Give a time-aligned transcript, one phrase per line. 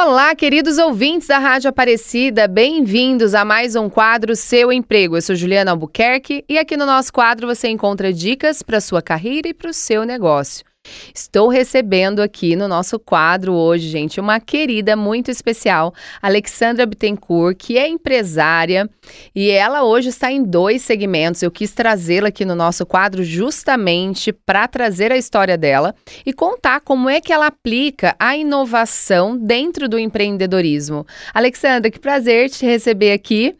[0.00, 5.16] Olá, queridos ouvintes da Rádio Aparecida, bem-vindos a mais um quadro Seu Emprego.
[5.16, 9.48] Eu sou Juliana Albuquerque e aqui no nosso quadro você encontra dicas para sua carreira
[9.48, 10.67] e para o seu negócio.
[11.14, 17.78] Estou recebendo aqui no nosso quadro hoje, gente, uma querida muito especial, Alexandra Bittencourt, que
[17.78, 18.88] é empresária
[19.34, 21.42] e ela hoje está em dois segmentos.
[21.42, 26.80] Eu quis trazê-la aqui no nosso quadro justamente para trazer a história dela e contar
[26.80, 31.06] como é que ela aplica a inovação dentro do empreendedorismo.
[31.32, 33.54] Alexandra, que prazer te receber aqui.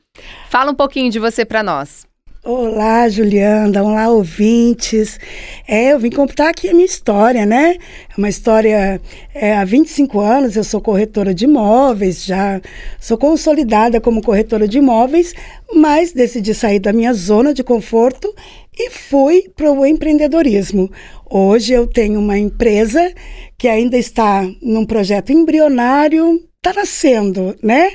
[0.48, 2.07] Fala um pouquinho de você para nós.
[2.50, 5.20] Olá, Juliana, olá, ouvintes.
[5.68, 7.76] É, eu vim contar aqui a minha história, né?
[8.08, 8.98] É uma história,
[9.34, 12.58] é, há 25 anos eu sou corretora de imóveis, já
[12.98, 15.34] sou consolidada como corretora de imóveis,
[15.74, 18.34] mas decidi sair da minha zona de conforto
[18.74, 20.90] e fui para o empreendedorismo.
[21.28, 23.12] Hoje eu tenho uma empresa
[23.58, 27.90] que ainda está num projeto embrionário, está nascendo, né?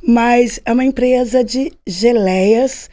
[0.00, 2.88] Mas é uma empresa de geleias,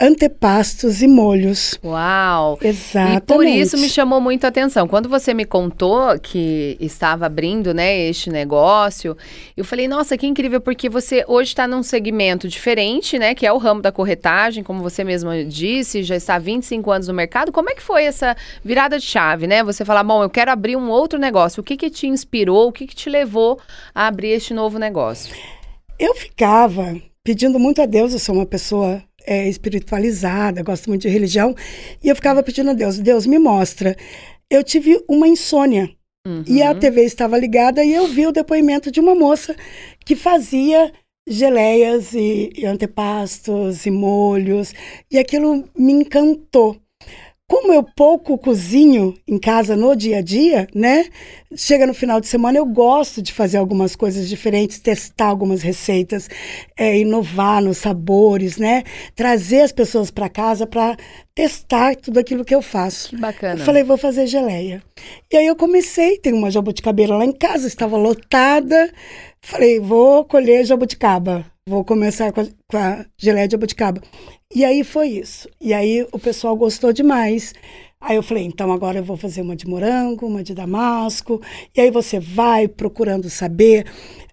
[0.00, 1.78] antepastos e molhos.
[1.84, 2.58] Uau!
[2.60, 3.16] Exatamente.
[3.16, 4.88] E por isso me chamou muito a atenção.
[4.88, 9.16] Quando você me contou que estava abrindo, né, este negócio,
[9.56, 13.52] eu falei, nossa, que incrível, porque você hoje está num segmento diferente, né, que é
[13.52, 17.52] o ramo da corretagem, como você mesma disse, já está há 25 anos no mercado.
[17.52, 19.62] Como é que foi essa virada de chave, né?
[19.62, 21.60] Você falar, bom, eu quero abrir um outro negócio.
[21.60, 22.68] O que que te inspirou?
[22.68, 23.60] O que que te levou
[23.94, 25.34] a abrir este novo negócio?
[25.98, 31.08] Eu ficava pedindo muito a Deus, eu sou uma pessoa é, espiritualizada, gosto muito de
[31.08, 31.54] religião,
[32.02, 33.96] e eu ficava pedindo a Deus, Deus me mostra.
[34.50, 35.90] Eu tive uma insônia
[36.26, 36.44] uhum.
[36.46, 39.56] e a TV estava ligada e eu vi o depoimento de uma moça
[40.04, 40.92] que fazia
[41.26, 44.74] geleias e, e antepastos e molhos
[45.10, 46.83] e aquilo me encantou.
[47.46, 51.06] Como eu pouco cozinho em casa no dia a dia, né?
[51.54, 56.28] Chega no final de semana, eu gosto de fazer algumas coisas diferentes, testar algumas receitas,
[56.74, 58.82] é, inovar nos sabores, né?
[59.14, 60.96] Trazer as pessoas para casa para
[61.34, 63.10] testar tudo aquilo que eu faço.
[63.10, 63.60] Que bacana.
[63.60, 64.82] Eu falei, vou fazer geleia.
[65.30, 68.90] E aí eu comecei, tem uma jabuticabeira lá em casa, estava lotada.
[69.42, 71.44] Falei, vou colher jabuticaba.
[71.66, 74.02] Vou começar com a, com a geleia de jabuticaba.
[74.54, 75.48] E aí foi isso.
[75.58, 77.54] E aí o pessoal gostou demais.
[77.98, 81.40] Aí eu falei, então agora eu vou fazer uma de morango, uma de damasco.
[81.74, 83.86] E aí você vai procurando saber.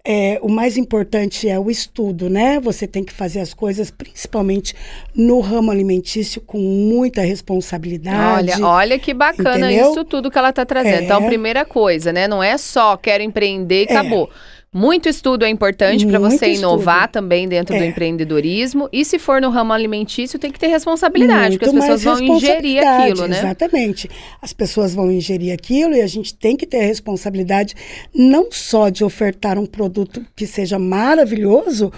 [0.04, 2.60] É, o mais importante é o estudo, né?
[2.60, 4.74] Você tem que fazer as coisas, principalmente
[5.14, 8.50] no ramo alimentício, com muita responsabilidade.
[8.60, 9.90] Olha, olha que bacana entendeu?
[9.90, 11.00] isso tudo que ela está trazendo.
[11.00, 11.04] É.
[11.04, 12.28] Então, primeira coisa, né?
[12.28, 13.96] Não é só quero empreender e é.
[13.96, 14.28] acabou.
[14.74, 17.12] Muito estudo é importante para você inovar estudo.
[17.12, 17.78] também dentro é.
[17.78, 18.88] do empreendedorismo.
[18.90, 22.36] E se for no ramo alimentício, tem que ter responsabilidade, Muito porque as pessoas vão
[22.36, 23.38] ingerir aquilo, né?
[23.38, 24.08] Exatamente.
[24.40, 27.74] As pessoas vão ingerir aquilo e a gente tem que ter a responsabilidade
[28.14, 31.92] não só de ofertar um produto que seja maravilhoso,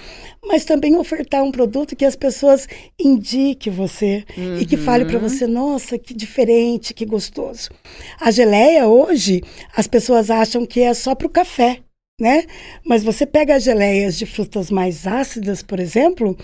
[0.45, 2.67] mas também ofertar um produto que as pessoas
[2.99, 4.59] indiquem você uhum.
[4.59, 5.29] e que fale para uhum.
[5.29, 7.71] você, nossa, que diferente, que gostoso.
[8.21, 9.43] A geleia hoje,
[9.77, 11.84] as pessoas acham que é só para o café
[12.21, 12.45] né?
[12.87, 16.37] Mas você pega as geleias de frutas mais ácidas, por exemplo,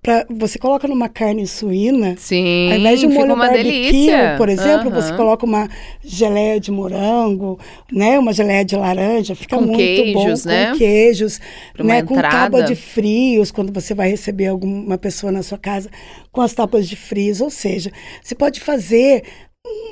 [0.00, 4.08] para você coloca numa carne suína, Sim, ao invés de um molho barbecue,
[4.38, 5.68] por exemplo, você coloca uma
[6.02, 7.60] geleia de morango,
[7.92, 8.18] né?
[8.18, 10.70] Uma geleia de laranja, fica com muito queijos, bom né?
[10.70, 11.40] com queijos,
[11.78, 12.02] né?
[12.02, 12.36] Com entrada.
[12.36, 15.90] tábua de frios, quando você vai receber alguma pessoa na sua casa
[16.32, 19.24] com as tábuas de frios, ou seja, você pode fazer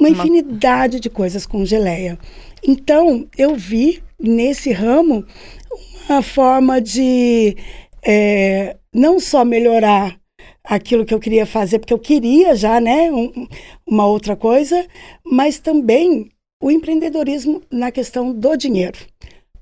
[0.01, 2.19] uma infinidade de coisas com geleia.
[2.63, 5.25] Então, eu vi nesse ramo
[6.09, 7.57] uma forma de
[8.03, 10.19] é, não só melhorar
[10.65, 13.47] aquilo que eu queria fazer, porque eu queria já, né, um,
[13.87, 14.87] uma outra coisa,
[15.25, 16.29] mas também
[16.61, 18.99] o empreendedorismo na questão do dinheiro,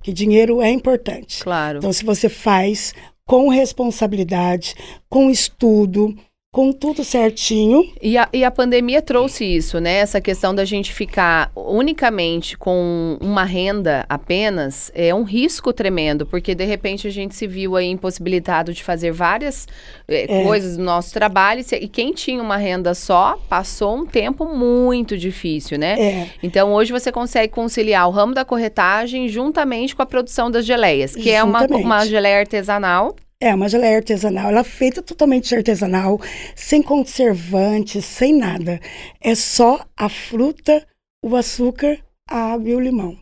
[0.03, 1.43] que dinheiro é importante.
[1.43, 1.79] Claro.
[1.79, 2.95] Então, se você faz
[3.27, 4.75] com responsabilidade,
[5.09, 6.17] com estudo,
[6.55, 7.85] com tudo certinho.
[8.01, 9.95] E a, e a pandemia trouxe isso, né?
[9.95, 16.55] Essa questão da gente ficar unicamente com uma renda apenas é um risco tremendo, porque
[16.55, 19.67] de repente a gente se viu aí impossibilitado de fazer várias
[20.07, 20.45] é, é.
[20.45, 25.77] coisas do nosso trabalho e quem tinha uma renda só passou um tempo muito difícil,
[25.77, 26.01] né?
[26.01, 26.29] É.
[26.41, 31.17] Então hoje você consegue conciliar o ramo da corretagem juntamente com a produção das geleias,
[31.17, 33.17] que é uma, uma geleia artesanal.
[33.41, 34.49] É, uma geleia artesanal.
[34.49, 36.21] Ela é feita totalmente artesanal,
[36.55, 38.81] sem conservantes, sem nada.
[39.21, 40.87] É só a fruta,
[41.23, 41.99] o açúcar,
[42.29, 43.19] a água e o limão.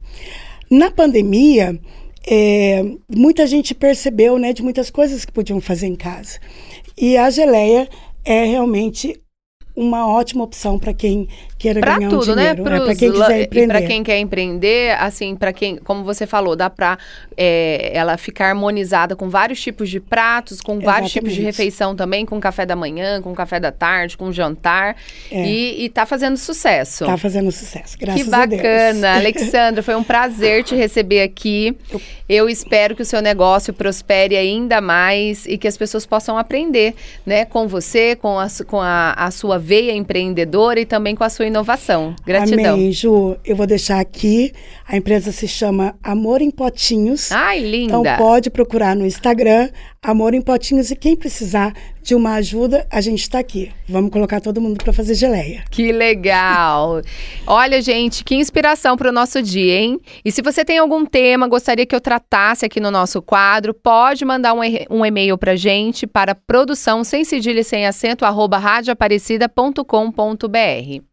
[0.70, 1.78] Na pandemia,
[2.26, 6.38] é, muita gente percebeu né, de muitas coisas que podiam fazer em casa.
[6.96, 7.88] E a geleia
[8.24, 9.21] é realmente
[9.74, 11.28] uma ótima opção para quem
[11.58, 12.64] queira pra ganhar tudo, um dinheiro.
[12.64, 12.76] né?
[12.76, 13.68] É, para quem quiser empreender.
[13.68, 16.98] para quem quer empreender, assim, para quem, como você falou, dá para
[17.36, 21.56] ela ficar harmonizada com vários tipos de pratos, com vários tipos de Exatamente.
[21.56, 24.96] refeição também, com café da manhã, com café da tarde, com jantar.
[25.30, 25.46] É.
[25.46, 27.06] E, e tá fazendo sucesso.
[27.06, 28.60] Tá fazendo sucesso, graças que a Deus.
[28.60, 31.76] bacana, Alexandra, foi um prazer te receber aqui.
[32.28, 36.94] Eu espero que o seu negócio prospere ainda mais e que as pessoas possam aprender,
[37.24, 41.30] né, com você, com a, com a, a sua veia empreendedora e também com a
[41.30, 42.14] sua inovação.
[42.26, 42.74] Gratidão.
[42.74, 43.36] Amém, Ju.
[43.44, 44.52] Eu vou deixar aqui.
[44.86, 47.30] A empresa se chama Amor em Potinhos.
[47.32, 47.98] Ai, linda.
[47.98, 49.70] Então pode procurar no Instagram
[50.02, 53.70] Amor em Potinhos e quem precisar de uma ajuda, a gente está aqui.
[53.88, 55.64] Vamos colocar todo mundo para fazer geleia.
[55.70, 57.00] Que legal!
[57.46, 60.00] Olha, gente, que inspiração para o nosso dia, hein?
[60.24, 64.24] E se você tem algum tema, gostaria que eu tratasse aqui no nosso quadro, pode
[64.24, 68.58] mandar um, e- um e-mail para gente para produção sem cedilha e sem acento arroba
[68.58, 71.11] radioaparecida.com.br.